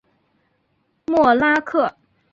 [1.05, 1.95] 默拉克。